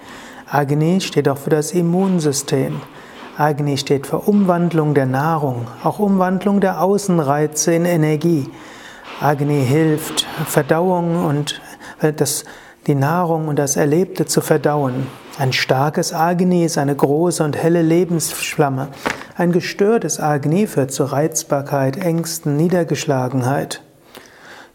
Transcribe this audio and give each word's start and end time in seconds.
Agni 0.49 1.01
steht 1.01 1.27
auch 1.27 1.39
für 1.39 1.49
das 1.49 1.73
Immunsystem. 1.73 2.79
Agni 3.37 3.77
steht 3.77 4.05
für 4.05 4.19
Umwandlung 4.19 4.93
der 4.93 5.07
Nahrung, 5.07 5.65
auch 5.83 5.97
Umwandlung 5.97 6.61
der 6.61 6.81
Außenreize 6.81 7.73
in 7.73 7.85
Energie. 7.85 8.47
Agni 9.19 9.65
hilft, 9.65 10.27
Verdauung 10.45 11.25
und 11.25 11.59
äh, 12.01 12.13
das, 12.13 12.45
die 12.85 12.93
Nahrung 12.93 13.47
und 13.47 13.57
das 13.57 13.75
Erlebte 13.75 14.27
zu 14.27 14.41
verdauen. 14.41 15.07
Ein 15.39 15.51
starkes 15.51 16.13
Agni 16.13 16.63
ist 16.63 16.77
eine 16.77 16.95
große 16.95 17.43
und 17.43 17.57
helle 17.57 17.81
Lebensflamme. 17.81 18.89
Ein 19.35 19.51
gestörtes 19.51 20.19
Agni 20.19 20.67
führt 20.67 20.91
zu 20.91 21.05
Reizbarkeit, 21.05 21.97
Ängsten, 21.97 22.55
Niedergeschlagenheit. 22.55 23.81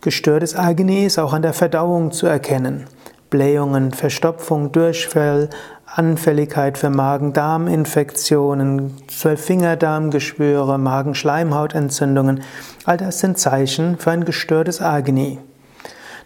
Gestörtes 0.00 0.56
Agni 0.56 1.06
ist 1.06 1.20
auch 1.20 1.32
an 1.32 1.42
der 1.42 1.52
Verdauung 1.52 2.10
zu 2.10 2.26
erkennen. 2.26 2.88
Blähungen, 3.30 3.92
Verstopfung, 3.92 4.72
Durchfall, 4.72 5.48
Anfälligkeit 5.86 6.78
für 6.78 6.90
Magen-Darm-Infektionen, 6.90 8.96
Zwölffingerdarmgeschwüre, 9.08 10.78
Magenschleimhautentzündungen, 10.78 12.42
all 12.84 12.96
das 12.96 13.20
sind 13.20 13.38
Zeichen 13.38 13.98
für 13.98 14.10
ein 14.10 14.24
gestörtes 14.24 14.80
Agni. 14.80 15.38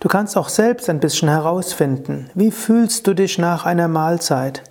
Du 0.00 0.08
kannst 0.08 0.36
auch 0.36 0.48
selbst 0.48 0.90
ein 0.90 1.00
bisschen 1.00 1.28
herausfinden, 1.28 2.30
wie 2.34 2.50
fühlst 2.50 3.06
du 3.06 3.14
dich 3.14 3.38
nach 3.38 3.64
einer 3.64 3.88
Mahlzeit? 3.88 4.62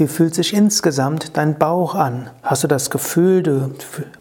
Wie 0.00 0.06
fühlt 0.06 0.32
sich 0.32 0.54
insgesamt 0.54 1.36
dein 1.36 1.58
Bauch 1.58 1.96
an? 1.96 2.30
Hast 2.44 2.62
du 2.62 2.68
das 2.68 2.88
Gefühl, 2.88 3.42
du 3.42 3.72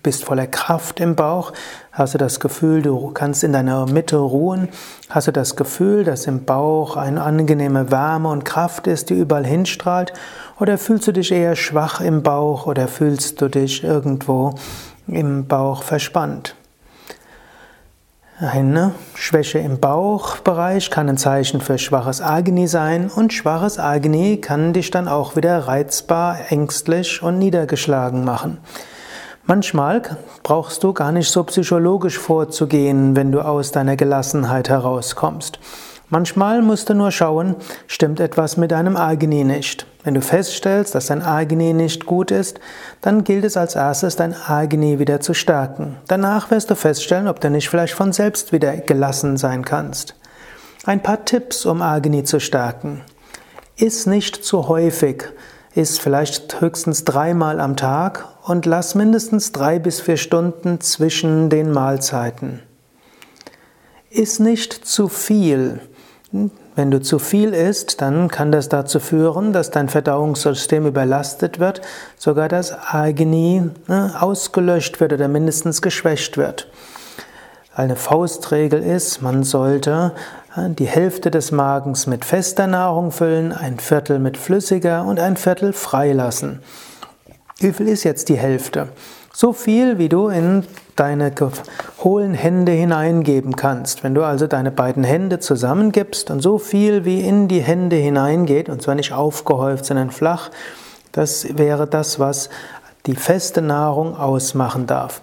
bist 0.02 0.24
voller 0.24 0.48
Kraft 0.48 1.00
im 1.00 1.16
Bauch? 1.16 1.54
Hast 1.92 2.16
du 2.16 2.18
das 2.18 2.40
Gefühl, 2.40 2.82
du 2.82 3.12
kannst 3.12 3.44
in 3.44 3.54
deiner 3.54 3.86
Mitte 3.86 4.18
ruhen? 4.18 4.70
Hast 5.08 5.28
du 5.28 5.32
das 5.32 5.56
Gefühl, 5.56 6.04
dass 6.04 6.26
im 6.26 6.46
Bauch 6.46 6.98
eine 6.98 7.22
angenehme 7.22 7.92
Wärme 7.92 8.30
und 8.30 8.44
Kraft 8.44 8.88
ist, 8.88 9.12
die 9.12 9.20
überall 9.20 9.46
hinstrahlt? 9.46 10.14
Oder 10.60 10.80
fühlst 10.80 11.06
du 11.10 11.12
dich 11.12 11.32
eher 11.32 11.56
schwach 11.56 12.02
im 12.02 12.24
Bauch 12.24 12.66
oder 12.66 12.88
fühlst 12.88 13.40
du 13.40 13.48
dich 13.48 13.84
irgendwo 13.84 14.56
im 15.06 15.46
Bauch 15.46 15.84
verspannt? 15.84 16.56
Eine 18.40 18.94
Schwäche 19.16 19.58
im 19.58 19.80
Bauchbereich 19.80 20.92
kann 20.92 21.10
ein 21.10 21.18
Zeichen 21.18 21.60
für 21.60 21.80
schwaches 21.80 22.22
Agni 22.22 22.68
sein 22.68 23.10
und 23.10 23.34
schwaches 23.34 23.80
Agni 23.80 24.38
kann 24.40 24.74
dich 24.74 24.92
dann 24.92 25.08
auch 25.08 25.36
wieder 25.36 25.58
reizbar, 25.68 26.38
ängstlich 26.50 27.24
und 27.24 27.40
niedergeschlagen 27.40 28.24
machen. 28.24 28.60
Manchmal 29.48 30.04
brauchst 30.44 30.84
du 30.84 30.94
gar 30.94 31.12
nicht 31.12 31.32
so 31.32 31.44
psychologisch 31.46 32.20
vorzugehen, 32.20 33.16
wenn 33.16 33.32
du 33.32 33.42
aus 33.42 33.72
deiner 33.72 33.96
Gelassenheit 33.96 34.70
herauskommst. 34.70 35.58
Manchmal 36.10 36.62
musst 36.62 36.90
du 36.90 36.94
nur 36.94 37.12
schauen, 37.12 37.58
stimmt 37.86 38.22
etwas 38.22 38.56
mit 38.56 38.72
deinem 38.72 38.96
Agni 38.96 39.44
nicht. 39.44 39.86
Wenn 40.06 40.14
du 40.14 40.22
feststellst, 40.22 40.96
dass 40.96 41.08
dein 41.08 41.22
Agni 41.22 41.74
nicht 41.74 42.06
gut 42.06 42.32
ist, 42.32 42.62
dann 43.02 43.26
gilt 43.26 43.44
es 43.44 43.58
als 43.58 43.76
erstes, 43.76 44.16
dein 44.16 44.34
Agni 44.34 45.00
wieder 45.00 45.20
zu 45.20 45.34
stärken. 45.34 45.98
Danach 46.08 46.50
wirst 46.50 46.72
du 46.72 46.76
feststellen, 46.76 47.28
ob 47.28 47.42
du 47.42 47.50
nicht 47.50 47.68
vielleicht 47.68 47.94
von 47.94 48.14
selbst 48.14 48.54
wieder 48.54 48.78
gelassen 48.78 49.36
sein 49.36 49.66
kannst. 49.66 50.16
Ein 50.86 51.04
paar 51.04 51.26
Tipps, 51.26 51.66
um 51.66 51.82
Agni 51.82 52.24
zu 52.24 52.40
stärken. 52.40 53.02
Iss 53.76 54.06
nicht 54.06 54.46
zu 54.46 54.70
häufig. 54.70 55.26
Iss 55.76 56.00
vielleicht 56.00 56.62
höchstens 56.62 57.04
dreimal 57.04 57.60
am 57.60 57.76
Tag 57.76 58.26
und 58.46 58.66
lass 58.66 58.96
mindestens 58.96 59.52
drei 59.52 59.78
bis 59.78 60.00
vier 60.00 60.16
Stunden 60.16 60.80
zwischen 60.80 61.50
den 61.50 61.74
Mahlzeiten. 61.74 62.62
Iss 64.10 64.40
nicht 64.40 64.72
zu 64.72 65.10
viel. 65.10 65.82
Wenn 66.32 66.92
du 66.92 67.02
zu 67.02 67.20
viel 67.20 67.54
isst, 67.54 68.02
dann 68.02 68.28
kann 68.28 68.52
das 68.52 68.68
dazu 68.68 69.00
führen, 69.00 69.54
dass 69.54 69.72
dein 69.72 69.88
Verdauungssystem 69.88 70.86
überlastet 70.86 71.60
wird, 71.60 71.82
sogar 72.18 72.50
das 72.50 72.74
Agni 72.74 73.64
ne, 73.88 74.14
ausgelöscht 74.20 75.00
wird 75.00 75.14
oder 75.14 75.30
mindestens 75.30 75.82
geschwächt 75.82 76.38
wird. 76.38 76.68
Eine 77.74 77.96
Faustregel 77.96 78.82
ist, 78.82 79.22
man 79.22 79.44
sollte 79.44 80.12
äh, 80.56 80.70
die 80.70 80.88
Hälfte 80.88 81.32
des 81.32 81.52
Magens 81.52 82.08
mit 82.08 82.26
fester 82.26 82.68
Nahrung 82.68 83.12
füllen, 83.12 83.54
ein 83.54 83.80
Viertel 83.80 84.20
mit 84.20 84.36
flüssiger 84.36 85.06
und 85.06 85.20
ein 85.20 85.38
Viertel 85.38 85.72
freilassen. 85.72 86.62
Wie 87.60 87.72
viel 87.72 87.88
ist 87.88 88.04
jetzt 88.04 88.30
die 88.30 88.38
Hälfte? 88.38 88.90
So 89.40 89.54
viel, 89.54 90.00
wie 90.00 90.10
du 90.10 90.30
in 90.30 90.64
deine 90.96 91.32
hohlen 92.04 92.34
Hände 92.34 92.72
hineingeben 92.72 93.56
kannst. 93.56 94.04
Wenn 94.04 94.16
du 94.16 94.24
also 94.24 94.48
deine 94.48 94.72
beiden 94.72 95.04
Hände 95.04 95.38
zusammengibst 95.38 96.32
und 96.32 96.42
so 96.42 96.58
viel 96.58 97.06
wie 97.06 97.22
in 97.22 97.48
die 97.48 97.60
Hände 97.60 97.98
hineingeht, 97.98 98.68
und 98.68 98.82
zwar 98.82 98.96
nicht 98.96 99.14
aufgehäuft, 99.14 99.86
sondern 99.86 100.10
flach, 100.10 100.50
das 101.12 101.56
wäre 101.56 101.86
das, 101.86 102.20
was 102.20 102.50
die 103.06 103.14
feste 103.14 103.62
Nahrung 103.62 104.18
ausmachen 104.18 104.88
darf. 104.88 105.22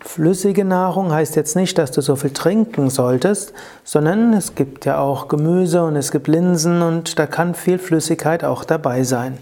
Flüssige 0.00 0.64
Nahrung 0.64 1.12
heißt 1.12 1.36
jetzt 1.36 1.54
nicht, 1.54 1.78
dass 1.78 1.92
du 1.92 2.00
so 2.00 2.16
viel 2.16 2.32
trinken 2.32 2.90
solltest, 2.90 3.52
sondern 3.84 4.32
es 4.32 4.56
gibt 4.56 4.86
ja 4.86 4.98
auch 4.98 5.28
Gemüse 5.28 5.84
und 5.84 5.94
es 5.94 6.10
gibt 6.10 6.26
Linsen 6.26 6.82
und 6.82 7.16
da 7.16 7.28
kann 7.28 7.54
viel 7.54 7.78
Flüssigkeit 7.78 8.42
auch 8.42 8.64
dabei 8.64 9.04
sein. 9.04 9.38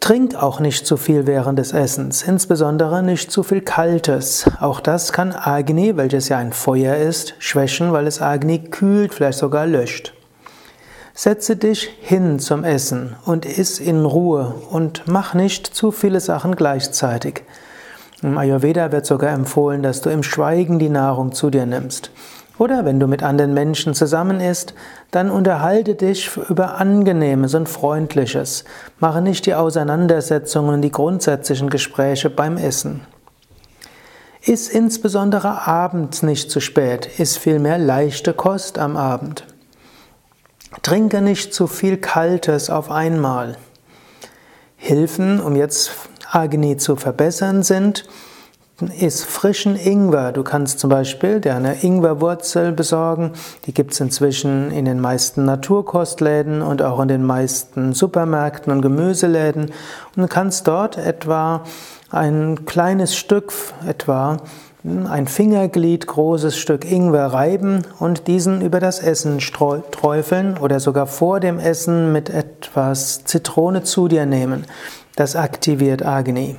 Trink 0.00 0.34
auch 0.34 0.58
nicht 0.58 0.86
zu 0.86 0.96
viel 0.96 1.26
während 1.26 1.58
des 1.58 1.72
Essens, 1.72 2.22
insbesondere 2.22 3.02
nicht 3.02 3.30
zu 3.30 3.42
viel 3.42 3.60
Kaltes. 3.60 4.46
Auch 4.58 4.80
das 4.80 5.12
kann 5.12 5.32
Agni, 5.32 5.96
welches 5.96 6.28
ja 6.28 6.38
ein 6.38 6.52
Feuer 6.52 6.96
ist, 6.96 7.34
schwächen, 7.38 7.92
weil 7.92 8.06
es 8.06 8.22
Agni 8.22 8.58
kühlt, 8.70 9.12
vielleicht 9.12 9.38
sogar 9.38 9.66
löscht. 9.66 10.14
Setze 11.14 11.56
dich 11.56 11.90
hin 12.00 12.38
zum 12.38 12.64
Essen 12.64 13.16
und 13.26 13.44
iss 13.44 13.78
in 13.78 14.06
Ruhe 14.06 14.54
und 14.70 15.02
mach 15.06 15.34
nicht 15.34 15.66
zu 15.66 15.92
viele 15.92 16.20
Sachen 16.20 16.56
gleichzeitig. 16.56 17.42
Im 18.22 18.38
Ayurveda 18.38 18.92
wird 18.92 19.04
sogar 19.04 19.32
empfohlen, 19.32 19.82
dass 19.82 20.00
du 20.00 20.08
im 20.08 20.22
Schweigen 20.22 20.78
die 20.78 20.88
Nahrung 20.88 21.32
zu 21.32 21.50
dir 21.50 21.66
nimmst. 21.66 22.10
Oder 22.60 22.84
wenn 22.84 23.00
du 23.00 23.06
mit 23.06 23.22
anderen 23.22 23.54
Menschen 23.54 23.94
zusammen 23.94 24.38
isst, 24.38 24.74
dann 25.10 25.30
unterhalte 25.30 25.94
dich 25.94 26.36
über 26.50 26.74
Angenehmes 26.78 27.54
und 27.54 27.70
Freundliches. 27.70 28.66
Mache 28.98 29.22
nicht 29.22 29.46
die 29.46 29.54
Auseinandersetzungen 29.54 30.74
und 30.74 30.82
die 30.82 30.92
grundsätzlichen 30.92 31.70
Gespräche 31.70 32.28
beim 32.28 32.58
Essen. 32.58 33.00
Iss 34.42 34.68
insbesondere 34.68 35.66
abends 35.66 36.22
nicht 36.22 36.50
zu 36.50 36.60
spät, 36.60 37.18
iss 37.18 37.38
vielmehr 37.38 37.78
leichte 37.78 38.34
Kost 38.34 38.78
am 38.78 38.98
Abend. 38.98 39.46
Trinke 40.82 41.22
nicht 41.22 41.54
zu 41.54 41.66
viel 41.66 41.96
Kaltes 41.96 42.68
auf 42.68 42.90
einmal. 42.90 43.56
Hilfen, 44.76 45.40
um 45.40 45.56
jetzt 45.56 45.92
Agni 46.30 46.76
zu 46.76 46.96
verbessern, 46.96 47.62
sind 47.62 48.04
ist 48.88 49.24
frischen 49.24 49.76
Ingwer. 49.76 50.32
Du 50.32 50.42
kannst 50.42 50.78
zum 50.78 50.90
Beispiel 50.90 51.40
dir 51.40 51.54
eine 51.54 51.82
Ingwerwurzel 51.82 52.72
besorgen. 52.72 53.32
Die 53.66 53.74
gibt 53.74 53.92
es 53.92 54.00
inzwischen 54.00 54.70
in 54.70 54.84
den 54.84 55.00
meisten 55.00 55.44
Naturkostläden 55.44 56.62
und 56.62 56.82
auch 56.82 57.00
in 57.00 57.08
den 57.08 57.24
meisten 57.24 57.92
Supermärkten 57.92 58.72
und 58.72 58.82
Gemüseläden. 58.82 59.72
Und 60.16 60.22
du 60.22 60.26
kannst 60.28 60.66
dort 60.66 60.96
etwa 60.96 61.64
ein 62.10 62.64
kleines 62.64 63.14
Stück, 63.14 63.52
etwa 63.86 64.38
ein 64.84 65.26
Fingerglied 65.26 66.06
großes 66.06 66.56
Stück 66.56 66.90
Ingwer 66.90 67.26
reiben 67.26 67.82
und 67.98 68.26
diesen 68.26 68.62
über 68.62 68.80
das 68.80 68.98
Essen 68.98 69.38
träufeln 69.38 70.56
oder 70.56 70.80
sogar 70.80 71.06
vor 71.06 71.38
dem 71.40 71.58
Essen 71.58 72.12
mit 72.12 72.30
etwas 72.30 73.24
Zitrone 73.24 73.82
zu 73.82 74.08
dir 74.08 74.24
nehmen. 74.24 74.64
Das 75.16 75.36
aktiviert 75.36 76.04
Agni. 76.04 76.56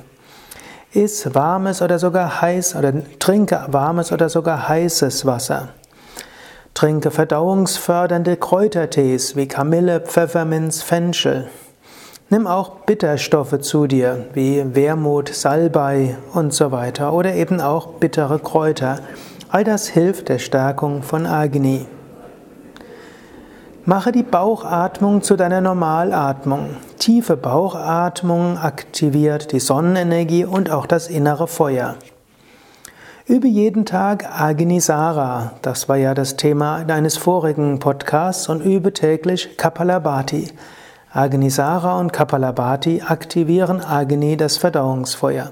Iss 0.94 1.34
warmes 1.34 1.80
oder 1.80 1.98
sogar 1.98 2.42
heiß 2.42 2.76
oder 2.76 2.92
trinke 3.18 3.64
warmes 3.68 4.12
oder 4.12 4.28
sogar 4.28 4.68
heißes 4.68 5.24
Wasser. 5.24 5.68
Trinke 6.74 7.10
verdauungsfördernde 7.10 8.36
Kräutertees 8.36 9.34
wie 9.34 9.48
Kamille, 9.48 10.00
Pfefferminz, 10.00 10.82
Fenchel. 10.82 11.48
Nimm 12.28 12.46
auch 12.46 12.80
Bitterstoffe 12.86 13.60
zu 13.60 13.86
dir, 13.86 14.26
wie 14.34 14.74
Wermut, 14.74 15.28
Salbei 15.28 16.16
und 16.34 16.52
so 16.52 16.72
weiter 16.72 17.12
oder 17.12 17.34
eben 17.34 17.60
auch 17.60 17.88
bittere 17.94 18.38
Kräuter. 18.38 19.00
All 19.48 19.64
das 19.64 19.88
hilft 19.88 20.28
der 20.28 20.38
Stärkung 20.38 21.02
von 21.02 21.26
Agni. 21.26 21.86
Mache 23.84 24.12
die 24.12 24.22
Bauchatmung 24.22 25.22
zu 25.22 25.34
deiner 25.34 25.60
Normalatmung. 25.60 26.76
Tiefe 26.98 27.36
Bauchatmung 27.36 28.56
aktiviert 28.56 29.50
die 29.50 29.58
Sonnenenergie 29.58 30.44
und 30.44 30.70
auch 30.70 30.86
das 30.86 31.08
innere 31.08 31.48
Feuer. 31.48 31.96
Übe 33.26 33.48
jeden 33.48 33.84
Tag 33.84 34.40
Agnisara. 34.40 35.54
Das 35.62 35.88
war 35.88 35.96
ja 35.96 36.14
das 36.14 36.36
Thema 36.36 36.84
deines 36.84 37.16
vorigen 37.16 37.80
Podcasts 37.80 38.48
und 38.48 38.60
übe 38.64 38.92
täglich 38.92 39.56
Kapalabhati. 39.56 40.52
Agnisara 41.12 41.98
und 41.98 42.12
Kapalabhati 42.12 43.02
aktivieren 43.04 43.80
Agni, 43.80 44.36
das 44.36 44.58
Verdauungsfeuer. 44.58 45.50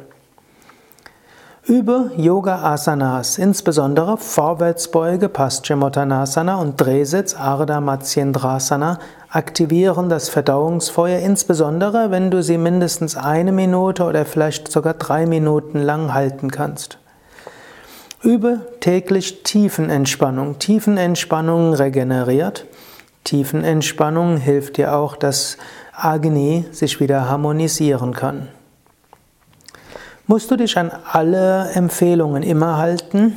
Übe 1.66 2.10
Yoga 2.16 2.62
Asanas, 2.62 3.36
insbesondere 3.36 4.16
Vorwärtsbeuge 4.16 5.28
Paschimottanasana 5.28 6.56
und 6.56 6.80
Drehsitz 6.80 7.34
Ardha 7.34 7.82
Matsyendrasana 7.82 8.98
aktivieren 9.28 10.08
das 10.08 10.30
Verdauungsfeuer, 10.30 11.18
insbesondere 11.18 12.10
wenn 12.10 12.30
du 12.30 12.42
sie 12.42 12.56
mindestens 12.56 13.14
eine 13.14 13.52
Minute 13.52 14.04
oder 14.04 14.24
vielleicht 14.24 14.72
sogar 14.72 14.94
drei 14.94 15.26
Minuten 15.26 15.80
lang 15.80 16.14
halten 16.14 16.50
kannst. 16.50 16.96
Übe 18.22 18.60
täglich 18.80 19.42
Tiefenentspannung. 19.42 20.58
Tiefenentspannung 20.58 21.74
regeneriert. 21.74 22.66
Tiefenentspannung 23.24 24.38
hilft 24.38 24.78
dir 24.78 24.94
auch, 24.94 25.14
dass 25.14 25.58
Agni 25.94 26.64
sich 26.72 27.00
wieder 27.00 27.28
harmonisieren 27.28 28.14
kann. 28.14 28.48
Musst 30.31 30.49
du 30.49 30.55
dich 30.55 30.79
an 30.79 30.93
alle 31.11 31.71
Empfehlungen 31.73 32.44
immer 32.44 32.77
halten? 32.77 33.37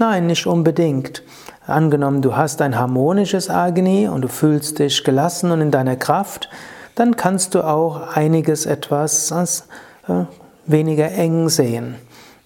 Nein, 0.00 0.26
nicht 0.26 0.48
unbedingt. 0.48 1.22
Angenommen, 1.64 2.22
du 2.22 2.34
hast 2.34 2.60
ein 2.60 2.76
harmonisches 2.76 3.48
Agni 3.48 4.08
und 4.08 4.22
du 4.22 4.26
fühlst 4.26 4.80
dich 4.80 5.04
gelassen 5.04 5.52
und 5.52 5.60
in 5.60 5.70
deiner 5.70 5.94
Kraft, 5.94 6.50
dann 6.96 7.14
kannst 7.14 7.54
du 7.54 7.62
auch 7.64 8.16
einiges 8.16 8.66
etwas 8.66 9.30
als, 9.30 9.68
äh, 10.08 10.24
weniger 10.66 11.08
eng 11.12 11.48
sehen. 11.48 11.94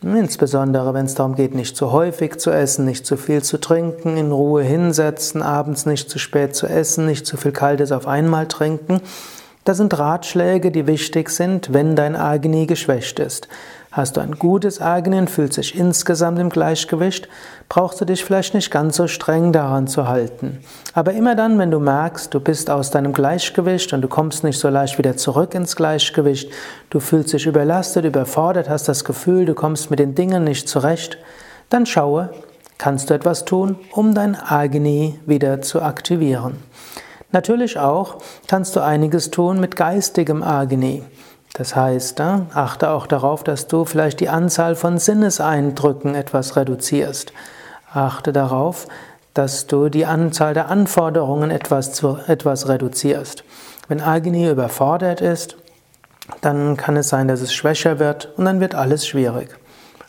Insbesondere 0.03 0.93
wenn 0.93 1.07
es 1.07 1.15
darum 1.15 1.35
geht, 1.35 1.55
nicht 1.55 1.75
zu 1.75 1.91
häufig 1.91 2.39
zu 2.39 2.51
essen, 2.51 2.85
nicht 2.85 3.07
zu 3.07 3.17
viel 3.17 3.43
zu 3.43 3.59
trinken, 3.59 4.19
in 4.19 4.33
Ruhe 4.33 4.65
hinsetzen, 4.65 5.41
abends 5.41 5.87
nicht 5.87 6.11
zu 6.11 6.19
spät 6.19 6.55
zu 6.55 6.67
essen, 6.67 7.07
nicht 7.07 7.27
zu 7.27 7.39
viel 7.39 7.53
Kaltes 7.53 7.91
auf 7.93 8.07
einmal 8.07 8.49
trinken. 8.49 9.01
Das 9.69 9.77
sind 9.77 9.99
Ratschläge, 9.99 10.71
die 10.71 10.87
wichtig 10.87 11.29
sind, 11.29 11.75
wenn 11.75 11.95
dein 11.95 12.17
Agni 12.17 12.65
geschwächt 12.65 13.19
ist. 13.19 13.49
Hast 13.93 14.17
du 14.17 14.23
ein 14.23 14.39
gutes 14.39 14.81
Agni 14.81 15.19
und 15.19 15.29
fühlst 15.29 15.59
dich 15.59 15.79
insgesamt 15.79 16.39
im 16.39 16.49
Gleichgewicht, 16.49 17.29
brauchst 17.69 18.01
du 18.01 18.07
dich 18.07 18.25
vielleicht 18.25 18.55
nicht 18.55 18.71
ganz 18.71 18.97
so 18.97 19.07
streng 19.09 19.53
daran 19.53 19.87
zu 19.87 20.09
halten. 20.09 20.61
Aber 20.95 21.13
immer 21.13 21.35
dann, 21.35 21.59
wenn 21.59 21.71
du 21.71 21.81
merkst, 21.81 22.33
du 22.33 22.41
bist 22.41 22.71
aus 22.71 22.91
deinem 22.91 23.13
Gleichgewicht 23.13 23.93
und 23.93 24.01
du 24.01 24.09
kommst 24.09 24.43
nicht 24.43 24.59
so 24.59 24.71
leicht 24.71 24.97
wieder 24.97 25.19
zurück 25.19 25.55
ins 25.55 25.77
Gleichgewicht, 25.77 26.51
du 26.89 26.99
fühlst 26.99 27.35
dich 27.35 27.45
überlastet, 27.45 28.07
überfordert, 28.07 28.71
hast 28.71 28.89
das 28.89 29.05
Gefühl, 29.05 29.45
du 29.45 29.53
kommst 29.53 29.91
mit 29.91 29.99
den 29.99 30.15
Dingen 30.15 30.45
nicht 30.45 30.67
zurecht, 30.67 31.19
dann 31.69 31.85
schaue, 31.85 32.31
kannst 32.79 33.11
du 33.11 33.15
etwas 33.15 33.45
tun, 33.45 33.77
um 33.93 34.15
dein 34.15 34.35
Agni 34.35 35.21
wieder 35.27 35.61
zu 35.61 35.83
aktivieren. 35.83 36.57
Natürlich 37.31 37.79
auch 37.79 38.17
kannst 38.47 38.75
du 38.75 38.81
einiges 38.81 39.31
tun 39.31 39.61
mit 39.61 39.77
geistigem 39.77 40.43
Agni. 40.43 41.05
Das 41.55 41.77
heißt, 41.77 42.21
achte 42.21 42.91
auch 42.91 43.07
darauf, 43.07 43.43
dass 43.43 43.67
du 43.67 43.85
vielleicht 43.85 44.21
die 44.21 44.29
Anzahl 44.29 44.77
von 44.77 44.99
Sinneseindrücken 44.99 46.15
etwas 46.15 46.57
reduzierst. 46.57 47.33
Achte 47.93 48.33
darauf, 48.33 48.87
dass 49.35 49.67
du 49.67 49.89
die 49.89 50.07
Anzahl 50.07 50.55
der 50.55 50.69
Anforderungen 50.69 51.51
etwas, 51.51 52.03
etwas 52.27 52.69
reduzierst. 52.69 53.45
Wenn 53.89 54.01
Agni 54.01 54.49
überfordert 54.49 55.21
ist, 55.21 55.57
dann 56.41 56.77
kann 56.77 56.97
es 56.97 57.09
sein, 57.09 57.29
dass 57.29 57.41
es 57.41 57.53
schwächer 57.53 57.99
wird 57.99 58.33
und 58.37 58.45
dann 58.45 58.61
wird 58.61 58.75
alles 58.75 59.07
schwierig. 59.07 59.49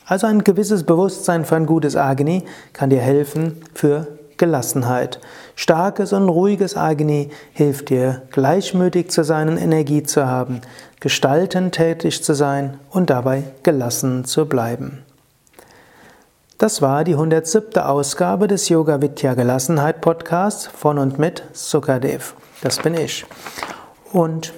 Also 0.05 0.27
ein 0.27 0.43
gewisses 0.43 0.83
Bewusstsein 0.83 1.45
für 1.45 1.55
ein 1.55 1.65
gutes 1.65 1.95
Agni 1.95 2.45
kann 2.73 2.89
dir 2.89 2.99
helfen 2.99 3.61
für 3.73 4.18
Gelassenheit. 4.39 5.19
Starkes 5.55 6.11
und 6.13 6.27
ruhiges 6.27 6.75
Agni 6.75 7.29
hilft 7.53 7.89
dir, 7.89 8.23
gleichmütig 8.31 9.11
zu 9.11 9.23
sein 9.23 9.49
und 9.49 9.57
Energie 9.57 10.01
zu 10.01 10.25
haben, 10.25 10.61
gestaltend 10.99 11.75
tätig 11.75 12.23
zu 12.23 12.33
sein 12.33 12.79
und 12.89 13.11
dabei 13.11 13.43
gelassen 13.61 14.25
zu 14.25 14.47
bleiben. 14.47 15.03
Das 16.57 16.81
war 16.81 17.03
die 17.03 17.13
107. 17.13 17.81
Ausgabe 17.81 18.47
des 18.47 18.67
Yoga 18.67 19.01
Vidya 19.01 19.33
Gelassenheit 19.33 20.01
Podcasts 20.01 20.67
von 20.67 20.97
und 20.97 21.19
mit 21.19 21.43
Sukadev. 21.53 22.33
Das 22.61 22.79
bin 22.79 22.95
ich. 22.95 23.25
Und 24.11 24.53